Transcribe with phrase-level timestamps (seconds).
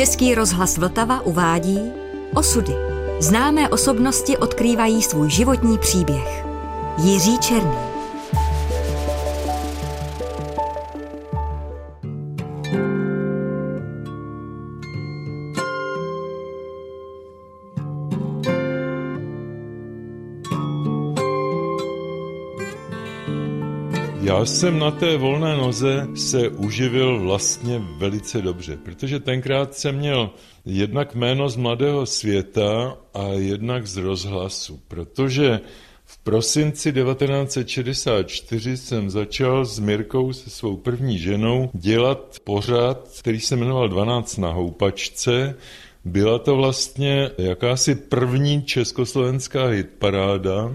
[0.00, 1.78] Český rozhlas Vltava uvádí
[2.34, 2.72] Osudy.
[3.18, 6.44] Známé osobnosti odkrývají svůj životní příběh.
[6.98, 7.89] Jiří Černý.
[24.40, 30.30] Já jsem na té volné noze se uživil vlastně velice dobře, protože tenkrát jsem měl
[30.64, 35.60] jednak jméno z Mladého světa a jednak z rozhlasu, protože
[36.04, 43.56] v prosinci 1964 jsem začal s Mirkou, se svou první ženou, dělat pořad, který se
[43.56, 45.54] jmenoval 12 na houpačce.
[46.04, 50.72] Byla to vlastně jakási první československá hitparáda.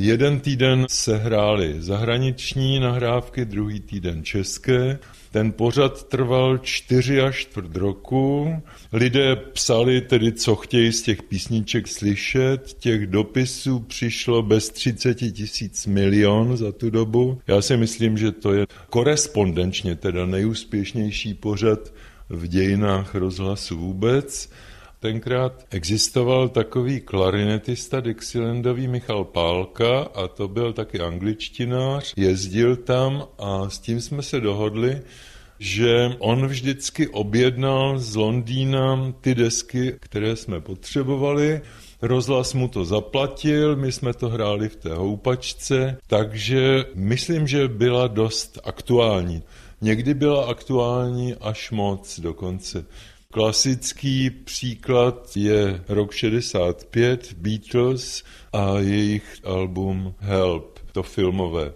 [0.00, 4.98] Jeden týden se hrály zahraniční nahrávky, druhý týden české.
[5.30, 8.54] Ten pořad trval čtyři až čtvrt roku.
[8.92, 12.76] Lidé psali tedy, co chtějí z těch písniček slyšet.
[12.78, 17.40] Těch dopisů přišlo bez 30 tisíc milion za tu dobu.
[17.46, 21.92] Já si myslím, že to je korespondenčně teda nejúspěšnější pořad
[22.28, 24.50] v dějinách rozhlasu vůbec.
[25.00, 33.70] Tenkrát existoval takový klarinetista Dixielandový Michal Pálka a to byl taky angličtinář, jezdil tam a
[33.70, 35.02] s tím jsme se dohodli,
[35.58, 41.60] že on vždycky objednal z Londýna ty desky, které jsme potřebovali,
[42.02, 48.06] Rozhlas mu to zaplatil, my jsme to hráli v té houpačce, takže myslím, že byla
[48.06, 49.42] dost aktuální.
[49.80, 52.84] Někdy byla aktuální až moc dokonce.
[53.32, 61.72] Klasický příklad je rok 65, Beatles a jejich album Help, to filmové.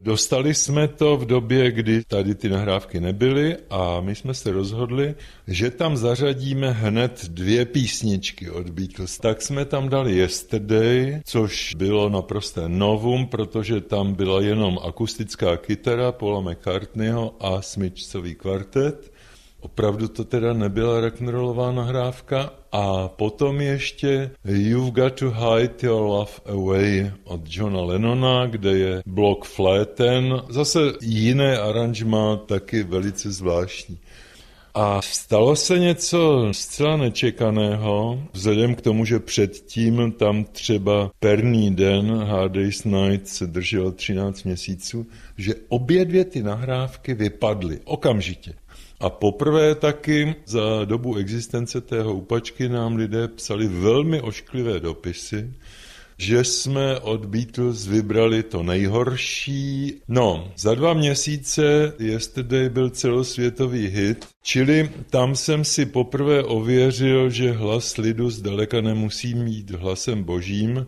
[0.00, 5.14] Dostali jsme to v době, kdy tady ty nahrávky nebyly a my jsme se rozhodli,
[5.46, 9.18] že tam zařadíme hned dvě písničky od Beatles.
[9.18, 16.12] Tak jsme tam dali Yesterday, což bylo naprosté novum, protože tam byla jenom akustická kytara
[16.12, 19.15] Paula McCartneyho a smyčcový kvartet.
[19.66, 22.52] Opravdu to teda nebyla rock'n'rollová nahrávka.
[22.72, 29.02] A potom ještě You've Got to Hide Your Love Away od Johna Lennona, kde je
[29.06, 30.42] blok fléten.
[30.48, 33.98] Zase jiné aranžma, taky velice zvláštní.
[34.74, 42.24] A stalo se něco zcela nečekaného, vzhledem k tomu, že předtím tam třeba Perný den,
[42.24, 45.06] Hard Day's Night se drželo 13 měsíců,
[45.38, 48.52] že obě dvě ty nahrávky vypadly okamžitě.
[49.00, 55.50] A poprvé taky za dobu existence té houpačky nám lidé psali velmi ošklivé dopisy,
[56.18, 59.94] že jsme od Beatles vybrali to nejhorší.
[60.08, 67.52] No, za dva měsíce Yesterday byl celosvětový hit, čili tam jsem si poprvé ověřil, že
[67.52, 70.86] hlas lidu zdaleka nemusí mít hlasem božím,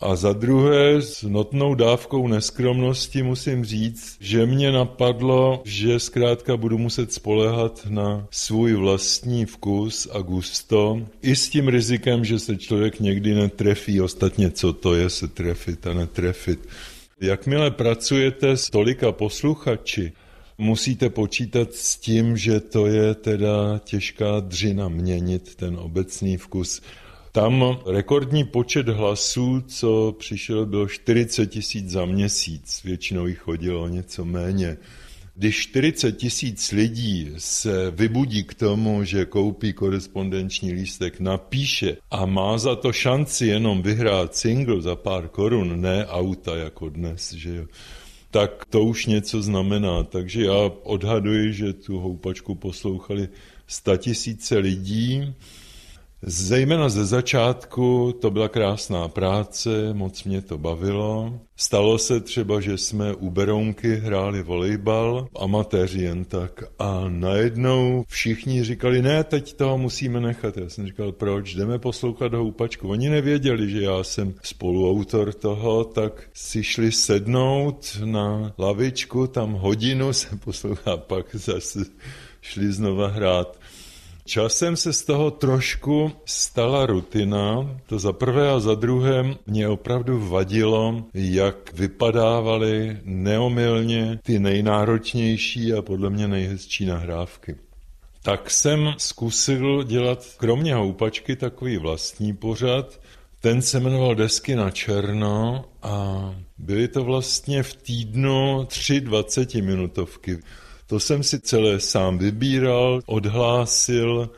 [0.00, 6.78] a za druhé, s notnou dávkou neskromnosti musím říct, že mě napadlo, že zkrátka budu
[6.78, 13.00] muset spolehat na svůj vlastní vkus a gusto, i s tím rizikem, že se člověk
[13.00, 14.00] někdy netrefí.
[14.00, 16.68] Ostatně, co to je se trefit a netrefit.
[17.20, 20.12] Jakmile pracujete s tolika posluchači,
[20.58, 26.82] musíte počítat s tím, že to je teda těžká dřina měnit ten obecný vkus.
[27.36, 32.82] Tam rekordní počet hlasů, co přišel, bylo 40 tisíc za měsíc.
[32.84, 34.76] Většinou jich chodilo něco méně.
[35.34, 42.58] Když 40 tisíc lidí se vybudí k tomu, že koupí korespondenční lístek, napíše a má
[42.58, 47.66] za to šanci jenom vyhrát single za pár korun, ne auta jako dnes, že jo,
[48.30, 50.02] tak to už něco znamená.
[50.02, 53.28] Takže já odhaduji, že tu houpačku poslouchali
[53.98, 55.34] tisíce lidí,
[56.28, 61.40] Zejména ze začátku to byla krásná práce, moc mě to bavilo.
[61.56, 66.64] Stalo se třeba, že jsme u Berounky hráli volejbal, amatéři jen tak.
[66.78, 70.56] A najednou všichni říkali, ne, teď toho musíme nechat.
[70.56, 71.54] Já jsem říkal, proč?
[71.54, 72.88] Jdeme poslouchat houpačku.
[72.88, 80.12] Oni nevěděli, že já jsem spoluautor toho, tak si šli sednout na lavičku, tam hodinu
[80.12, 81.84] se poslouchá, pak zase
[82.40, 83.58] šli znova hrát.
[84.26, 90.28] Časem se z toho trošku stala rutina, to za prvé a za druhé mě opravdu
[90.28, 97.56] vadilo, jak vypadávaly neomylně ty nejnáročnější a podle mě nejhezčí nahrávky.
[98.22, 103.00] Tak jsem zkusil dělat kromě houpačky takový vlastní pořad,
[103.40, 110.38] ten se jmenoval Desky na černo a byly to vlastně v týdnu tři 20 minutovky.
[110.86, 114.30] To jsem si celé sám vybíral, odhlásil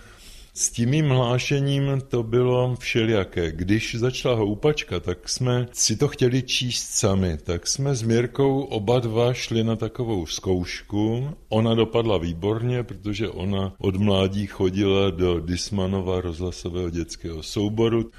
[0.54, 3.52] S tím mým hlášením to bylo všelijaké.
[3.52, 7.38] Když začala houpačka, tak jsme si to chtěli číst sami.
[7.38, 11.30] Tak jsme s Mirkou oba dva šli na takovou zkoušku.
[11.48, 18.10] Ona dopadla výborně, protože ona od mládí chodila do Dismanova rozhlasového dětského souboru.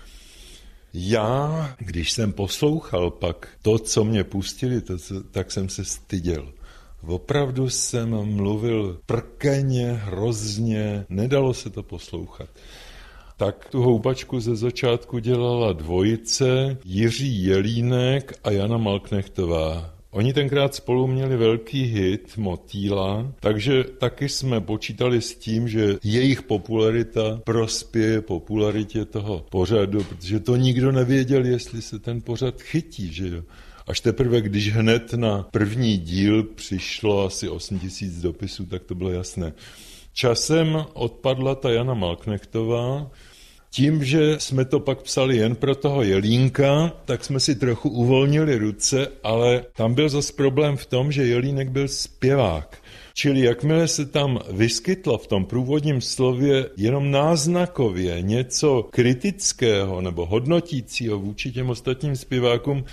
[0.93, 4.93] Já, když jsem poslouchal pak to, co mě pustili, to,
[5.31, 6.53] tak jsem se styděl.
[7.07, 12.49] Opravdu jsem mluvil prkeně, hrozně, nedalo se to poslouchat.
[13.37, 19.93] Tak tu houpačku ze začátku dělala dvojice Jiří Jelínek a Jana Malknechtová.
[20.11, 26.41] Oni tenkrát spolu měli velký hit Motýla, takže taky jsme počítali s tím, že jejich
[26.41, 33.27] popularita prospěje popularitě toho pořadu, protože to nikdo nevěděl, jestli se ten pořad chytí, že
[33.27, 33.41] jo.
[33.89, 39.11] Až teprve, když hned na první díl přišlo asi 8 tisíc dopisů, tak to bylo
[39.11, 39.53] jasné.
[40.13, 43.11] Časem odpadla ta Jana Malknechtová,
[43.71, 48.57] tím, že jsme to pak psali jen pro toho Jelínka, tak jsme si trochu uvolnili
[48.57, 52.77] ruce, ale tam byl zase problém v tom, že Jelínek byl zpěvák.
[53.13, 61.19] Čili jakmile se tam vyskytlo v tom průvodním slově jenom náznakově něco kritického nebo hodnotícího
[61.19, 62.85] vůči těm ostatním zpěvákům,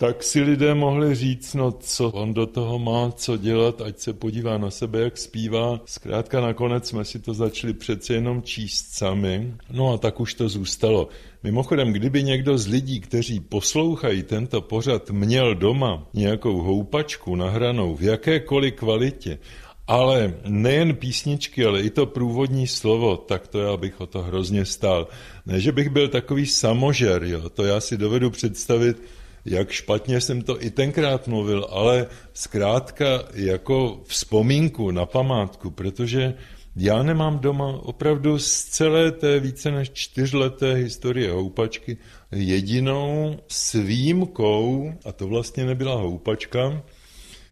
[0.00, 4.12] tak si lidé mohli říct, no co on do toho má co dělat, ať se
[4.12, 5.80] podívá na sebe, jak zpívá.
[5.84, 9.54] Zkrátka nakonec jsme si to začali přece jenom číst sami.
[9.70, 11.08] No a tak už to zůstalo.
[11.42, 18.02] Mimochodem, kdyby někdo z lidí, kteří poslouchají tento pořad, měl doma nějakou houpačku nahranou v
[18.02, 19.38] jakékoliv kvalitě,
[19.86, 24.64] ale nejen písničky, ale i to průvodní slovo, tak to já bych o to hrozně
[24.64, 25.08] stál.
[25.46, 29.02] Ne, že bych byl takový samožer, jo, to já si dovedu představit,
[29.44, 36.34] jak špatně jsem to i tenkrát mluvil, ale zkrátka jako vzpomínku na památku, protože
[36.76, 41.96] já nemám doma opravdu z celé té více než čtyřleté historie houpačky
[42.32, 46.82] jedinou s výjimkou, a to vlastně nebyla houpačka,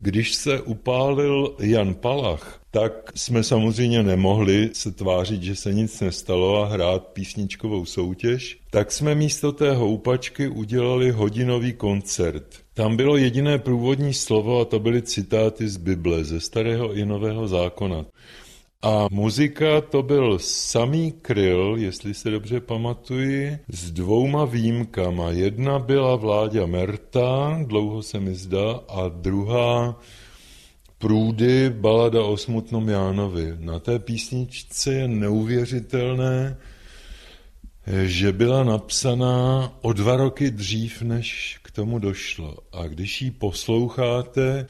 [0.00, 6.62] když se upálil Jan Palach, tak jsme samozřejmě nemohli se tvářit, že se nic nestalo
[6.62, 12.44] a hrát písničkovou soutěž, tak jsme místo té houpačky udělali hodinový koncert.
[12.74, 17.48] Tam bylo jediné průvodní slovo a to byly citáty z Bible, ze starého i nového
[17.48, 18.04] zákona.
[18.82, 25.30] A muzika to byl samý kryl, jestli se dobře pamatuji, s dvouma výjimkama.
[25.30, 30.00] Jedna byla Vláďa Merta, dlouho se mi zdá, a druhá
[30.98, 33.54] Průdy, balada o smutnom Jánovi.
[33.58, 36.56] Na té písničce je neuvěřitelné,
[38.04, 42.56] že byla napsaná o dva roky dřív, než k tomu došlo.
[42.72, 44.66] A když ji posloucháte,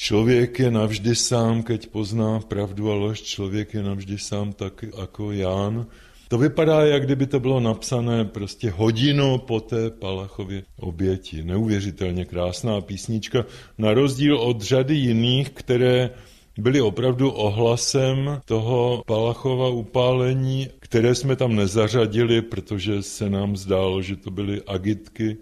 [0.00, 5.32] člověk je navždy sám, keď pozná pravdu a lož, člověk je navždy sám tak jako
[5.32, 5.86] Ján,
[6.28, 11.44] to vypadá, jak kdyby to bylo napsané prostě hodinu po té Palachově oběti.
[11.44, 13.44] Neuvěřitelně krásná písnička,
[13.78, 16.10] na rozdíl od řady jiných, které
[16.58, 24.16] byly opravdu ohlasem toho Palachova upálení, které jsme tam nezařadili, protože se nám zdálo, že
[24.16, 25.36] to byly agitky,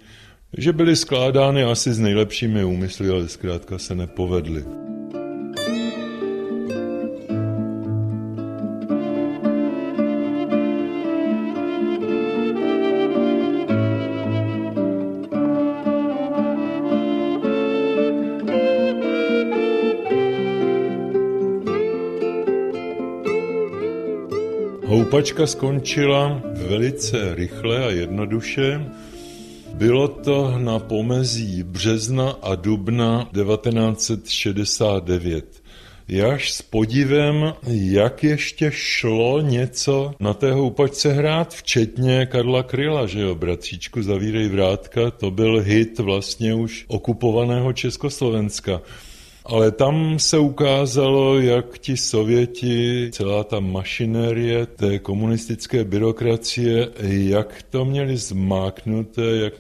[0.57, 4.65] že byly skládány asi s nejlepšími úmysly, ale zkrátka se nepovedly.
[24.87, 28.81] Houpačka skončila velice rychle a jednoduše.
[29.79, 35.63] Bylo to na pomezí března a dubna 1969.
[36.09, 43.21] Jaž s podivem, jak ještě šlo něco na té houpačce hrát, včetně Karla Kryla, že
[43.21, 48.81] jo, bratříčku Zavírej vrátka, to byl hit vlastně už okupovaného Československa.
[49.45, 57.85] Ale tam se ukázalo, jak ti Sověti, celá ta mašinérie té komunistické byrokracie, jak to
[57.85, 59.53] měli zmáknuté, jak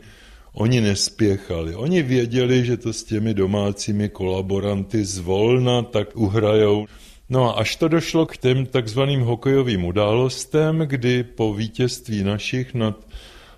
[0.59, 1.75] oni nespěchali.
[1.75, 6.87] Oni věděli, že to s těmi domácími kolaboranty zvolna tak uhrajou.
[7.29, 13.07] No a až to došlo k těm takzvaným hokejovým událostem, kdy po vítězství našich nad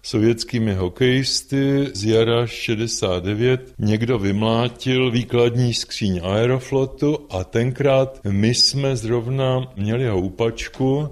[0.02, 9.73] sovětskými hokejisty z jara 69 někdo vymlátil výkladní skříň Aeroflotu a tenkrát my jsme zrovna
[9.76, 11.09] měli houpačku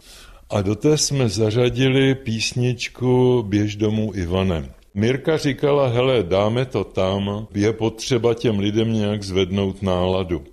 [0.51, 4.78] a do té jsme zařadili písničku Běž domů Ivanem.
[4.99, 10.45] Mirka říkala, hele, dáme to tam, je potřeba těm lidem nějak zvednout náladu.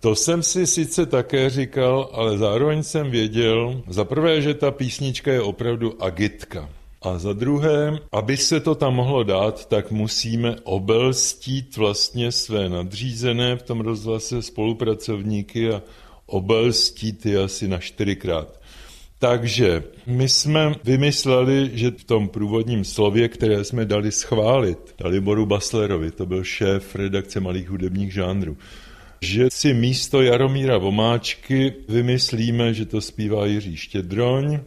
[0.00, 5.32] To jsem si sice také říkal, ale zároveň jsem věděl, za prvé, že ta písnička
[5.32, 6.68] je opravdu agitka.
[7.02, 13.56] A za druhé, aby se to tam mohlo dát, tak musíme obelstít vlastně své nadřízené
[13.56, 15.82] v tom rozhlase spolupracovníky a
[16.26, 18.60] obelstít je asi na čtyřikrát.
[19.18, 25.46] Takže my jsme vymysleli, že v tom průvodním slově, které jsme dali schválit, dali Boru
[25.46, 28.56] Baslerovi, to byl šéf redakce malých hudebních žánrů,
[29.20, 34.60] že si místo Jaromíra Vomáčky vymyslíme, že to zpívá Jiří Štědroň,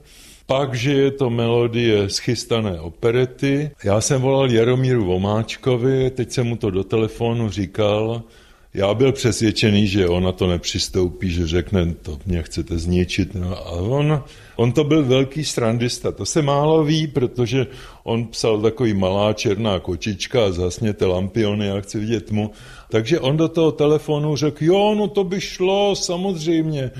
[0.45, 3.71] pak, že je to melodie schystané operety.
[3.83, 8.23] Já jsem volal Jaromíru Vomáčkovi, teď jsem mu to do telefonu říkal,
[8.73, 13.35] já byl přesvědčený, že on na to nepřistoupí, že řekne, to mě chcete zničit.
[13.35, 14.23] No, a on,
[14.55, 16.11] on to byl velký strandista.
[16.11, 17.67] To se málo ví, protože
[18.03, 22.51] on psal takový malá černá kočička zasněte lampiony, já chci vidět tmu.
[22.89, 26.91] Takže on do toho telefonu řekl, jo, no to by šlo, samozřejmě.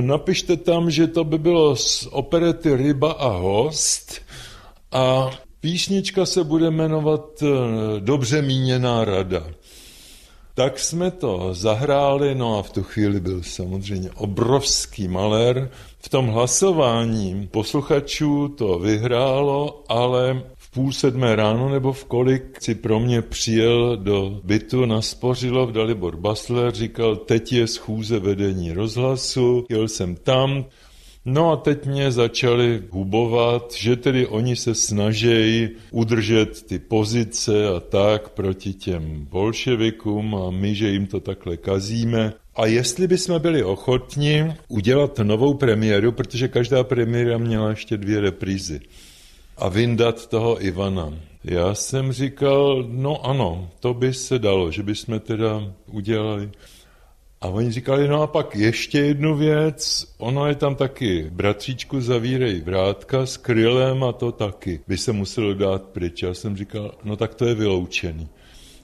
[0.00, 4.22] Napište tam, že to by bylo z operety Ryba a host
[4.92, 7.46] a písnička se bude jmenovat eh,
[8.00, 9.46] Dobře míněná rada.
[10.54, 15.70] Tak jsme to zahráli, no a v tu chvíli byl samozřejmě obrovský malér.
[15.98, 22.74] V tom hlasování posluchačů to vyhrálo, ale v půl sedmé ráno nebo v kolik si
[22.74, 29.66] pro mě přijel do bytu na Spořilov Dalibor Basler, říkal, teď je schůze vedení rozhlasu,
[29.70, 30.64] jel jsem tam,
[31.24, 37.80] No a teď mě začali hubovat, že tedy oni se snaží udržet ty pozice a
[37.80, 42.32] tak proti těm bolševikům a my, že jim to takhle kazíme.
[42.56, 48.80] A jestli bychom byli ochotni udělat novou premiéru, protože každá premiéra měla ještě dvě reprízy,
[49.56, 51.12] a vyndat toho Ivana.
[51.44, 56.50] Já jsem říkal, no ano, to by se dalo, že bychom teda udělali
[57.42, 62.60] a oni říkali, no a pak ještě jednu věc, ono je tam taky bratříčku zavírej
[62.60, 66.22] vrátka s krylem a to taky by se muselo dát pryč.
[66.22, 68.28] Já jsem říkal, no tak to je vyloučený.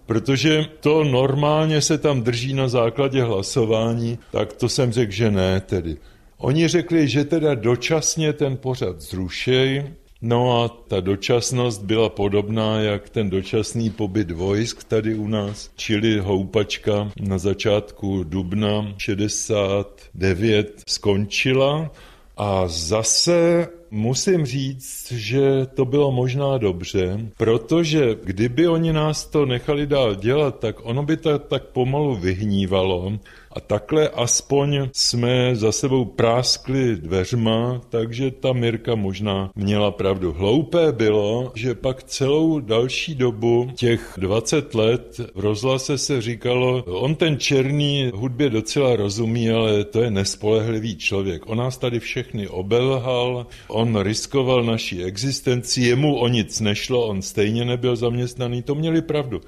[0.06, 5.60] Protože to normálně se tam drží na základě hlasování, tak to jsem řekl, že ne
[5.60, 5.96] tedy.
[6.38, 9.84] Oni řekli, že teda dočasně ten pořad zrušej,
[10.22, 16.18] No a ta dočasnost byla podobná jak ten dočasný pobyt vojsk tady u nás, čili
[16.18, 21.90] houpačka na začátku dubna 69 skončila
[22.36, 29.86] a zase musím říct, že to bylo možná dobře, protože kdyby oni nás to nechali
[29.86, 33.12] dál dělat, tak ono by to tak pomalu vyhnívalo
[33.52, 40.32] a takhle aspoň jsme za sebou práskli dveřma, takže ta Mirka možná měla pravdu.
[40.32, 47.14] Hloupé bylo, že pak celou další dobu, těch 20 let, v rozhlase se říkalo, on
[47.14, 51.42] ten černý hudbě docela rozumí, ale to je nespolehlivý člověk.
[51.46, 53.46] On nás tady všechny obelhal,
[53.78, 59.40] on riskoval naší existenci, jemu o nic nešlo, on stejně nebyl zaměstnaný, to měli pravdu.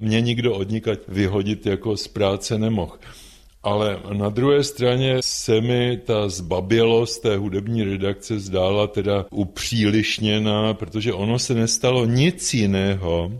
[0.00, 2.98] Mě nikdo odnikat vyhodit jako z práce nemohl.
[3.62, 11.12] Ale na druhé straně se mi ta zbabělost té hudební redakce zdála teda upřílišněná, protože
[11.12, 13.32] ono se nestalo nic jiného,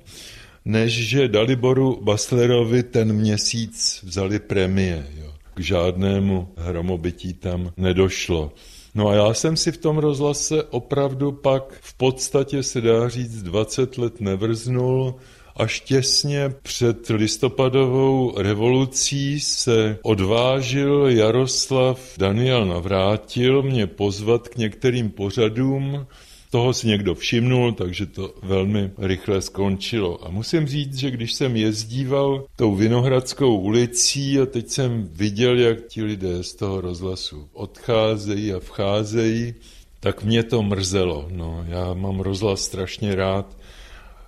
[0.65, 5.07] než že Daliboru Baslerovi ten měsíc vzali premie.
[5.21, 5.33] Jo.
[5.55, 8.53] K žádnému hromobytí tam nedošlo.
[8.99, 13.43] No a já jsem si v tom rozhlase opravdu pak v podstatě se dá říct
[13.43, 15.15] 20 let nevrznul,
[15.57, 26.07] Až těsně před listopadovou revolucí se odvážil Jaroslav Daniel Navrátil mě pozvat k některým pořadům,
[26.51, 30.27] toho si někdo všimnul, takže to velmi rychle skončilo.
[30.27, 35.87] A musím říct, že když jsem jezdíval tou Vinohradskou ulicí a teď jsem viděl, jak
[35.87, 39.55] ti lidé z toho rozhlasu odcházejí a vcházejí,
[40.01, 41.29] tak mě to mrzelo.
[41.31, 43.59] No, já mám rozhlas strašně rád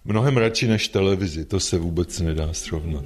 [0.05, 3.05] Mnohem radši než televizi, to se vůbec nedá srovnat.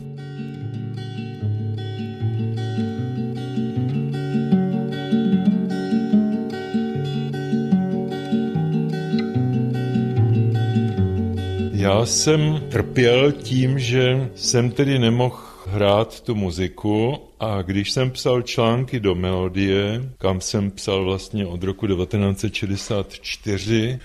[11.85, 18.43] Já jsem trpěl tím, že jsem tedy nemohl hrát tu muziku a když jsem psal
[18.43, 23.99] články do Melodie, kam jsem psal vlastně od roku 1964,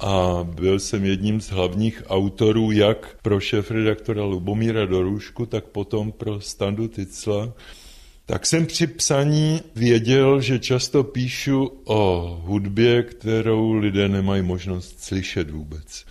[0.00, 6.40] a byl jsem jedním z hlavních autorů jak pro šéf-redaktora Lubomíra Dorušku, tak potom pro
[6.40, 7.52] Standu Ticla.
[8.26, 15.50] Tak jsem při psaní věděl, že často píšu o hudbě, kterou lidé nemají možnost slyšet
[15.50, 16.04] vůbec.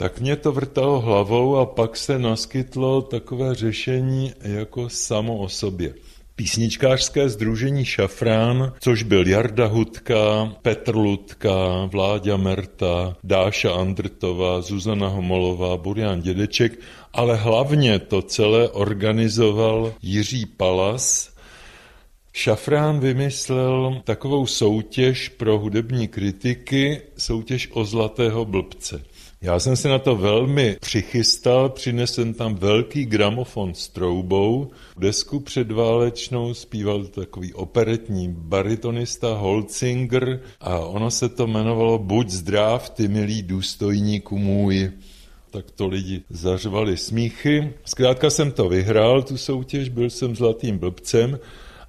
[0.00, 5.94] Tak mě to vrtalo hlavou a pak se naskytlo takové řešení jako samo o sobě.
[6.36, 15.76] písničkářské združení Šafrán, což byl Jarda Hudka, Petr Ludka, Vláďa Merta, Dáša Andrtová, Zuzana Homolová,
[15.76, 16.80] Burian Dědeček,
[17.12, 21.30] ale hlavně to celé organizoval Jiří Palas,
[22.32, 29.09] Šafrán vymyslel takovou soutěž pro hudební kritiky, soutěž o zlatého blbce.
[29.42, 36.54] Já jsem se na to velmi přichystal, přinesl tam velký gramofon s troubou, desku předválečnou
[36.54, 44.38] zpíval takový operetní baritonista Holzinger a ono se to jmenovalo Buď zdrav, ty milý důstojníku
[44.38, 44.90] můj
[45.50, 47.72] tak to lidi zařvali smíchy.
[47.84, 51.38] Zkrátka jsem to vyhrál, tu soutěž, byl jsem zlatým blbcem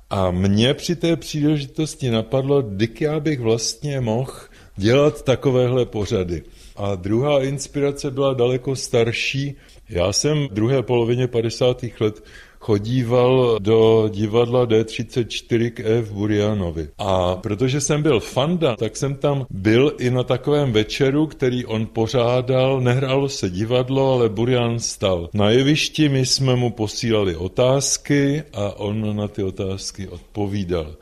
[0.10, 4.34] a mě při té příležitosti napadlo, dik já bych vlastně mohl
[4.78, 6.44] dělat takovéhle pořady.
[6.82, 9.56] A druhá inspirace byla daleko starší.
[9.90, 11.86] Já jsem v druhé polovině 50.
[12.00, 12.24] let
[12.60, 16.88] chodíval do divadla D34 k E v Burianovi.
[16.98, 21.86] A protože jsem byl fanda, tak jsem tam byl i na takovém večeru, který on
[21.86, 22.82] pořádal.
[22.82, 26.10] Nehrálo se divadlo, ale Burian stal na jevišti.
[26.10, 30.96] My jsme mu posílali otázky a on na ty otázky odpovídal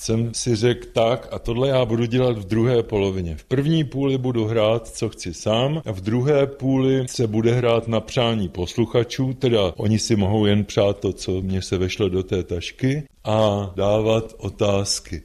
[0.00, 3.36] jsem si řekl tak a tohle já budu dělat v druhé polovině.
[3.36, 7.88] V první půli budu hrát, co chci sám a v druhé půli se bude hrát
[7.88, 12.22] na přání posluchačů, teda oni si mohou jen přát to, co mě se vešlo do
[12.22, 15.22] té tašky a dávat otázky.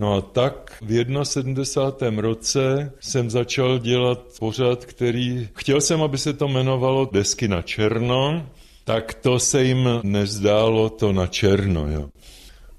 [0.00, 2.22] No a tak v 71.
[2.22, 5.48] roce jsem začal dělat pořad, který...
[5.54, 8.46] Chtěl jsem, aby se to jmenovalo Desky na černo,
[8.84, 12.08] tak to se jim nezdálo to na černo, jo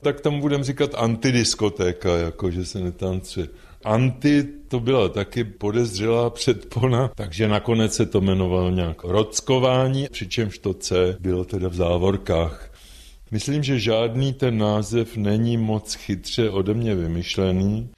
[0.01, 3.47] tak tam budeme říkat antidiskotéka, jako že se netancuje.
[3.85, 10.73] Anti to byla taky podezřelá předpona, takže nakonec se to jmenovalo nějak rockování, přičemž to
[10.73, 12.71] C bylo teda v závorkách.
[13.31, 17.89] Myslím, že žádný ten název není moc chytře ode mě vymyšlený.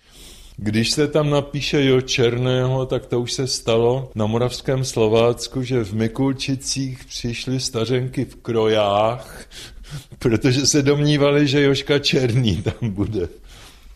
[0.58, 5.84] Když se tam napíše Jo Černého, tak to už se stalo na Moravském Slovácku, že
[5.84, 9.46] v Mikulčicích přišly stařenky v krojách
[10.20, 13.28] protože se domnívali, že Joška Černý tam bude.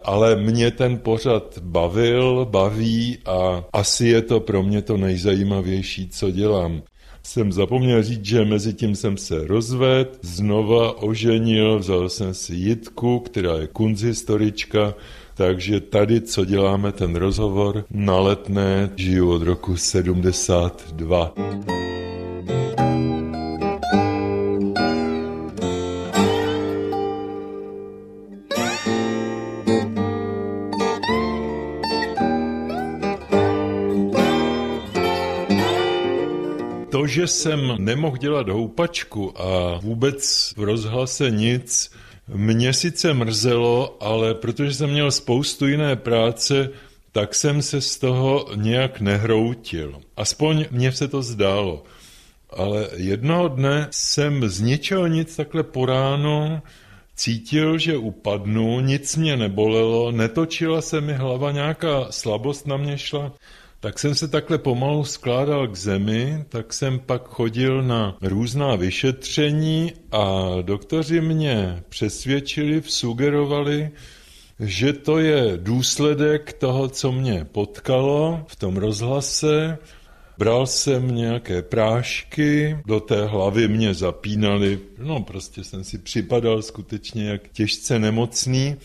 [0.01, 6.31] Ale mě ten pořad bavil, baví a asi je to pro mě to nejzajímavější, co
[6.31, 6.81] dělám.
[7.23, 13.19] Jsem zapomněl říct, že mezi tím jsem se rozvedl, znova oženil, vzal jsem si Jitku,
[13.19, 14.93] která je kunzhistorička,
[15.34, 21.34] takže tady, co děláme ten rozhovor, na letné žiju od roku 72.
[37.26, 41.92] že jsem nemohl dělat houpačku a vůbec v rozhlase nic,
[42.28, 46.70] mě sice mrzelo, ale protože jsem měl spoustu jiné práce,
[47.12, 50.02] tak jsem se z toho nějak nehroutil.
[50.18, 51.84] Aspoň mně se to zdálo.
[52.50, 56.62] Ale jednoho dne jsem z ničeho nic takhle po ráno
[57.16, 63.32] cítil, že upadnu, nic mě nebolelo, netočila se mi hlava, nějaká slabost na mě šla
[63.86, 69.93] tak jsem se takhle pomalu skládal k zemi, tak jsem pak chodil na různá vyšetření
[70.12, 73.89] a doktoři mě přesvědčili, sugerovali,
[74.60, 79.78] že to je důsledek toho, co mě potkalo v tom rozhlase.
[80.38, 87.30] Bral jsem nějaké prášky, do té hlavy mě zapínali, no prostě jsem si připadal skutečně
[87.30, 88.76] jak těžce nemocný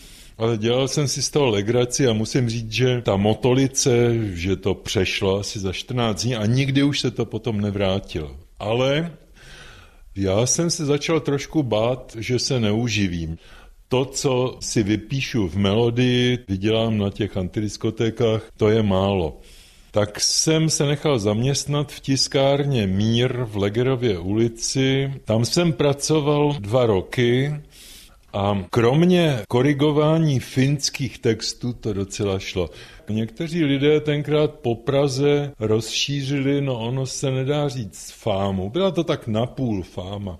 [0.41, 4.73] ale dělal jsem si z toho legraci a musím říct, že ta motolice, že to
[4.73, 8.35] přešlo asi za 14 dní a nikdy už se to potom nevrátilo.
[8.59, 9.11] Ale
[10.15, 13.37] já jsem se začal trošku bát, že se neuživím.
[13.87, 19.39] To, co si vypíšu v melodii, vydělám na těch antidiskotékách, to je málo.
[19.91, 25.13] Tak jsem se nechal zaměstnat v tiskárně Mír v Legerově ulici.
[25.25, 27.53] Tam jsem pracoval dva roky
[28.33, 32.69] a kromě korigování finských textů to docela šlo.
[33.09, 38.69] Někteří lidé tenkrát po Praze rozšířili, no ono se nedá říct fámu.
[38.69, 40.39] Byla to tak napůl fáma.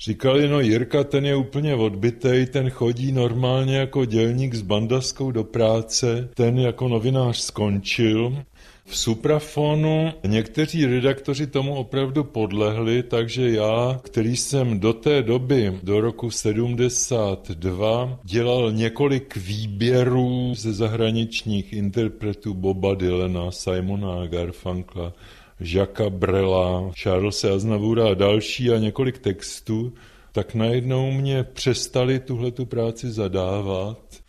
[0.00, 5.44] Říkali, no Jirka, ten je úplně odbitej, ten chodí normálně jako dělník s bandaskou do
[5.44, 8.42] práce, ten jako novinář skončil
[8.84, 16.00] v Suprafonu někteří redaktoři tomu opravdu podlehli, takže já, který jsem do té doby, do
[16.00, 25.12] roku 72, dělal několik výběrů ze zahraničních interpretů Boba Dylena, Simona Garfunkla,
[25.60, 29.92] Jacques Brela, Charlesa Aznavoura a další a několik textů,
[30.32, 34.21] tak najednou mě přestali tuhle tu práci zadávat.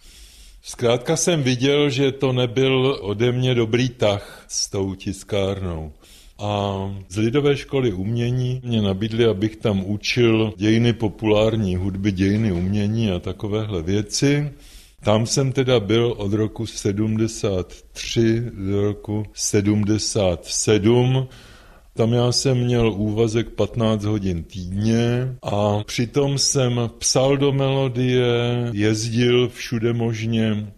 [0.66, 5.92] Zkrátka jsem viděl, že to nebyl ode mě dobrý tah s tou tiskárnou.
[6.40, 6.74] A
[7.10, 13.20] z Lidové školy umění mě nabídli, abych tam učil dějiny populární hudby, dějiny umění a
[13.20, 14.52] takovéhle věci.
[15.04, 21.28] Tam jsem teda byl od roku 73 do roku 77.
[21.96, 28.26] Tam já jsem měl úvazek 15 hodin týdně a přitom jsem psal do melodie,
[28.72, 30.74] jezdil všude možně.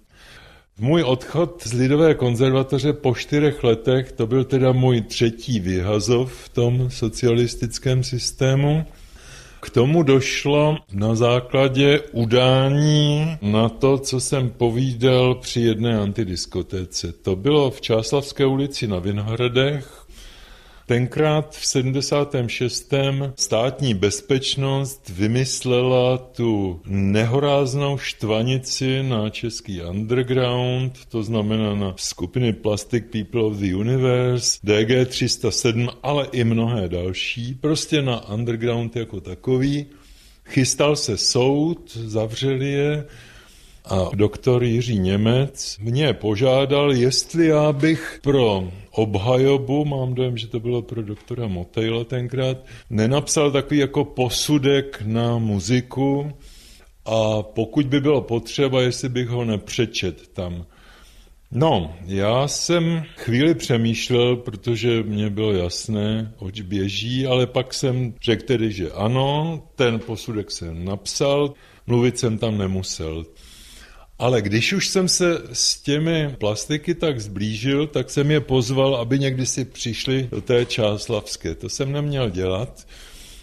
[0.80, 6.50] Můj odchod z Lidové konzervatoře po čtyřech letech, to byl teda můj třetí vyhazov v
[6.50, 8.86] tom socialistickém systému.
[9.60, 17.12] K tomu došlo na základě udání na to, co jsem povídal při jedné antidiskotéce.
[17.12, 20.05] To bylo v Čáslavské ulici na Vinohradech
[20.88, 22.94] Tenkrát v 76.
[23.36, 33.44] státní bezpečnost vymyslela tu nehoráznou štvanici na český underground, to znamená na skupiny Plastic People
[33.44, 39.86] of the Universe, DG307, ale i mnohé další, prostě na underground jako takový.
[40.44, 43.06] Chystal se soud, zavřeli je,
[43.90, 50.60] a doktor Jiří Němec mě požádal, jestli já bych pro obhajobu, mám dojem, že to
[50.60, 52.58] bylo pro doktora Motejla tenkrát,
[52.90, 56.34] nenapsal takový jako posudek na muziku
[57.06, 60.66] a pokud by bylo potřeba, jestli bych ho nepřečet tam.
[61.52, 68.46] No, já jsem chvíli přemýšlel, protože mě bylo jasné, oč běží, ale pak jsem řekl
[68.46, 71.54] tedy, že ano, ten posudek jsem napsal,
[71.88, 73.26] mluvit jsem tam nemusel.
[74.20, 79.20] Ale když už jsem se s těmi plastiky tak zblížil, tak jsem je pozval, aby
[79.20, 81.56] někdy si přišli do té Čáslavské.
[81.56, 82.88] To jsem neměl dělat.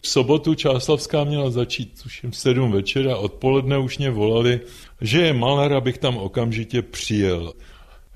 [0.03, 4.61] V sobotu Čáslavská měla začít, tuším, sedm večera, odpoledne už mě volali,
[5.01, 7.53] že je maler, abych tam okamžitě přijel.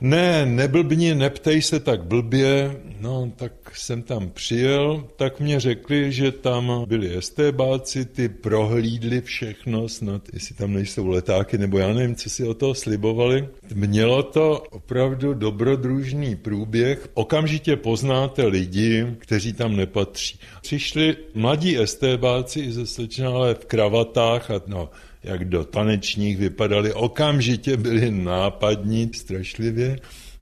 [0.01, 2.77] Ne, neblbni, neptej se tak blbě.
[3.01, 9.89] No, tak jsem tam přijel, tak mě řekli, že tam byli estébáci, ty prohlídli všechno,
[9.89, 13.49] snad jestli tam nejsou letáky, nebo já nevím, co si o toho slibovali.
[13.75, 17.09] Mělo to opravdu dobrodružný průběh.
[17.15, 20.39] Okamžitě poznáte lidi, kteří tam nepatří.
[20.63, 24.91] Přišli mladí estébáci i ze Slečnále v kravatách a no,
[25.27, 29.99] jak do tanečních vypadali, okamžitě byli nápadní, strašlivě.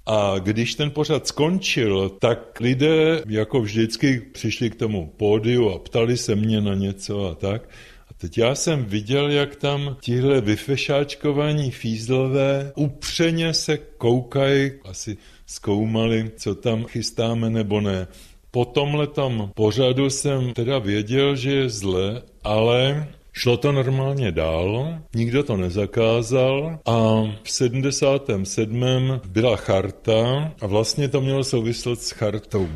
[0.07, 6.16] A když ten pořad skončil, tak lidé, jako vždycky, přišli k tomu pódiu a ptali
[6.16, 7.68] se mě na něco a tak.
[8.11, 15.16] A teď já jsem viděl, jak tam tihle vyfešáčkovaní fízlové upřeně se koukají, asi
[15.47, 18.07] zkoumali, co tam chystáme nebo ne.
[18.51, 24.99] Po tomhle tam pořadu jsem teda věděl, že je zle, ale Šlo to normálně dál,
[25.14, 28.85] nikdo to nezakázal a v 77.
[29.27, 32.68] byla charta a vlastně to mělo souvislost s chartou.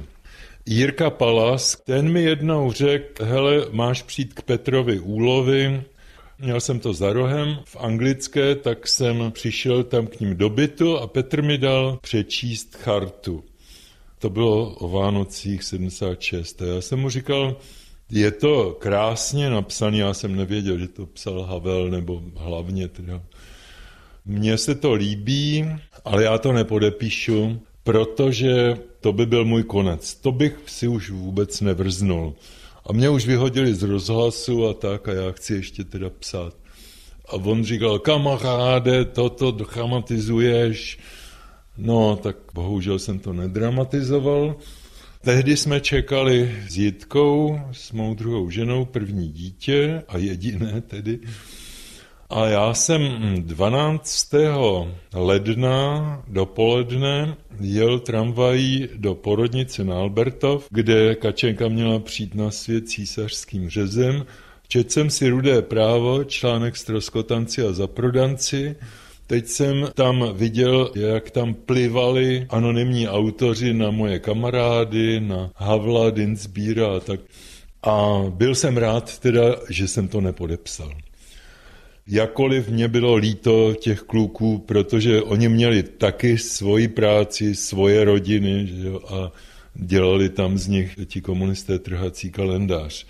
[0.66, 5.82] Jirka Palas, ten mi jednou řekl, hele, máš přijít k Petrovi úlovy,
[6.40, 10.98] Měl jsem to za rohem v anglické, tak jsem přišel tam k ním do bytu
[10.98, 13.44] a Petr mi dal přečíst chartu.
[14.18, 16.62] To bylo o Vánocích 76.
[16.62, 17.56] A já jsem mu říkal,
[18.10, 23.22] je to krásně napsané, já jsem nevěděl, že to psal Havel, nebo hlavně teda.
[24.24, 25.66] Mně se to líbí,
[26.04, 30.14] ale já to nepodepíšu, protože to by byl můj konec.
[30.14, 32.34] To bych si už vůbec nevrznul.
[32.86, 36.54] A mě už vyhodili z rozhlasu a tak a já chci ještě teda psát.
[37.28, 40.98] A on říkal, kamaráde, toto dramatizuješ.
[41.78, 44.56] No, tak bohužel jsem to nedramatizoval.
[45.20, 51.18] Tehdy jsme čekali s Jitkou, s mou druhou ženou, první dítě a jediné tedy.
[52.30, 53.02] A já jsem
[53.38, 54.34] 12.
[55.14, 63.70] ledna dopoledne jel tramvají do porodnice na Albertov, kde Kačenka měla přijít na svět císařským
[63.70, 64.26] řezem.
[64.68, 68.76] Četl jsem si Rudé právo, článek Stroskotanci a zaprodanci,
[69.28, 76.96] Teď jsem tam viděl, jak tam plivali anonymní autoři na moje kamarády, na Havla, Dinsbíra
[76.96, 77.20] a tak.
[77.82, 80.92] A byl jsem rád teda, že jsem to nepodepsal.
[82.06, 88.88] Jakoliv mě bylo líto těch kluků, protože oni měli taky svoji práci, svoje rodiny že
[88.88, 89.32] jo, a
[89.74, 93.06] dělali tam z nich ti komunisté trhací kalendář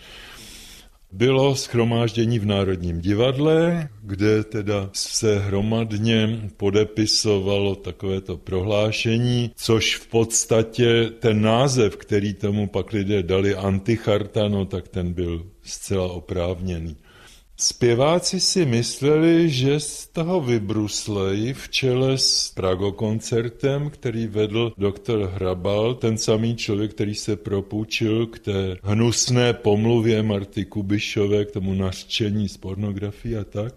[1.13, 11.11] bylo schromáždění v Národním divadle, kde teda se hromadně podepisovalo takovéto prohlášení, což v podstatě
[11.19, 16.97] ten název, který tomu pak lidé dali anticharta, no tak ten byl zcela oprávněný.
[17.61, 25.95] Zpěváci si mysleli, že z toho vybruslejí v čele s Pragokoncertem, který vedl doktor Hrabal,
[25.95, 32.49] ten samý člověk, který se propůjčil k té hnusné pomluvě Marty Kubišové, k tomu nařčení
[32.49, 33.75] z pornografie a tak.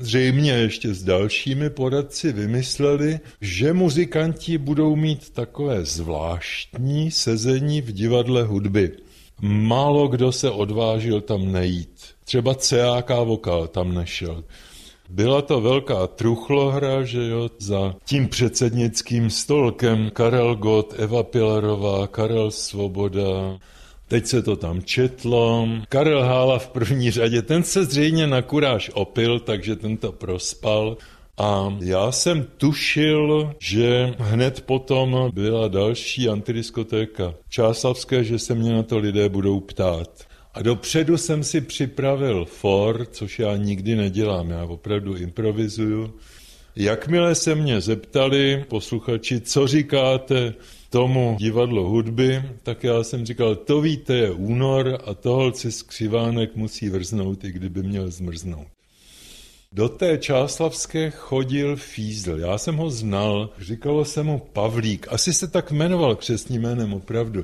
[0.00, 8.42] Zřejmě ještě s dalšími poradci vymysleli, že muzikanti budou mít takové zvláštní sezení v divadle
[8.42, 8.92] hudby.
[9.40, 11.95] Málo kdo se odvážil tam nejít.
[12.26, 14.44] Třeba CAK vokál tam nešel.
[15.08, 22.50] Byla to velká truchlohra, že jo, za tím předsednickým stolkem Karel Gott, Eva Pilarová, Karel
[22.50, 23.58] Svoboda,
[24.08, 25.68] Teď se to tam četlo.
[25.88, 30.96] Karel Hála v první řadě, ten se zřejmě na kuráž opil, takže ten to prospal.
[31.38, 38.82] A já jsem tušil, že hned potom byla další antidiskotéka Čáslavské, že se mě na
[38.82, 40.26] to lidé budou ptát.
[40.56, 46.14] A dopředu jsem si připravil for, což já nikdy nedělám, já opravdu improvizuju.
[46.76, 50.54] Jakmile se mě zeptali posluchači, co říkáte
[50.90, 56.56] tomu divadlo hudby, tak já jsem říkal, to víte, je únor a toholci z křivánek
[56.56, 58.66] musí vrznout, i kdyby měl zmrznout.
[59.72, 62.38] Do té Čáslavské chodil Fízl.
[62.38, 65.06] Já jsem ho znal, říkalo se mu Pavlík.
[65.10, 67.42] Asi se tak jmenoval křesním jménem opravdu.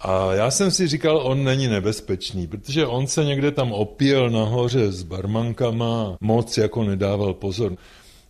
[0.00, 4.92] A já jsem si říkal, on není nebezpečný, protože on se někde tam opíjel nahoře
[4.92, 7.76] s barmankama, moc jako nedával pozor.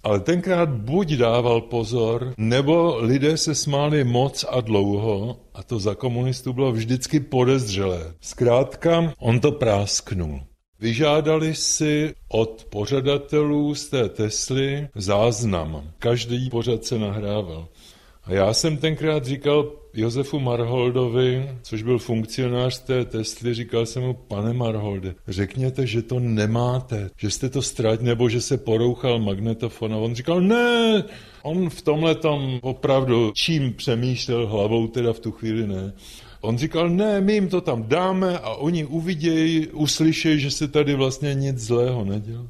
[0.02, 5.94] Ale tenkrát buď dával pozor, nebo lidé se smáli moc a dlouho a to za
[5.94, 8.14] komunistů bylo vždycky podezřelé.
[8.20, 10.40] Zkrátka, on to prásknul.
[10.80, 15.90] Vyžádali si od pořadatelů z té Tesly záznam.
[15.98, 17.68] Každý pořad se nahrával.
[18.24, 24.14] A já jsem tenkrát říkal Josefu Marholdovi, což byl funkcionář té Tesly, říkal jsem mu,
[24.14, 29.94] pane Marholde, řekněte, že to nemáte, že jste to ztratili, nebo že se porouchal magnetofon.
[29.94, 31.04] A on říkal, ne,
[31.42, 35.92] on v tomhle tom opravdu čím přemýšlel hlavou, teda v tu chvíli ne.
[36.40, 40.94] On říkal, ne, my jim to tam dáme a oni uvidějí, uslyšejí, že se tady
[40.94, 42.46] vlastně nic zlého nedělo.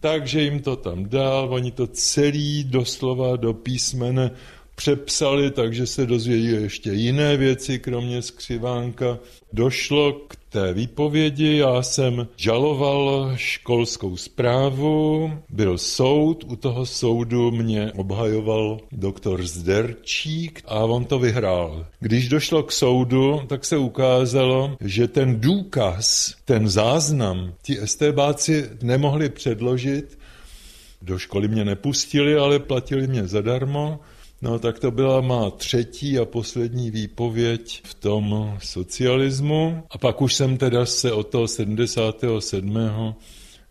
[0.00, 4.30] Takže jim to tam dal, oni to celý doslova do písmene
[4.78, 9.18] přepsali, takže se dozvědí ještě jiné věci, kromě skřivánka.
[9.52, 17.92] Došlo k té výpovědi, já jsem žaloval školskou zprávu, byl soud, u toho soudu mě
[17.92, 21.86] obhajoval doktor Zderčík a on to vyhrál.
[22.00, 29.28] Když došlo k soudu, tak se ukázalo, že ten důkaz, ten záznam, ti estébáci nemohli
[29.28, 30.18] předložit,
[31.02, 34.00] do školy mě nepustili, ale platili mě zadarmo,
[34.42, 39.82] No tak to byla má třetí a poslední výpověď v tom socialismu.
[39.90, 42.78] A pak už jsem teda se od toho 77.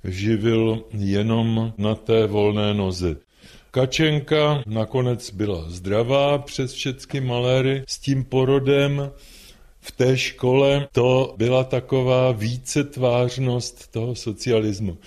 [0.04, 3.16] živil jenom na té volné noze.
[3.72, 9.12] Kačenka nakonec byla zdravá přes všechny maléry s tím porodem.
[9.80, 14.98] V té škole to byla taková vícetvářnost toho socialismu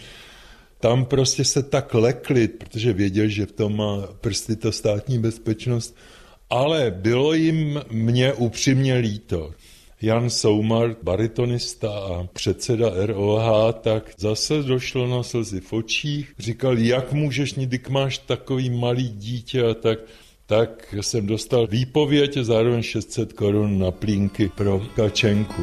[0.81, 5.97] tam prostě se tak lekli, protože věděl, že v tom má prsty ta státní bezpečnost,
[6.51, 9.51] ale bylo jim mě upřímně líto.
[10.03, 16.35] Jan Soumar, baritonista a předseda ROH, tak zase došlo na slzy v očích.
[16.39, 19.99] Říkal, jak můžeš, když máš takový malý dítě a tak
[20.51, 25.63] tak jsem dostal výpověď a zároveň 600 korun na plínky pro Kačenku.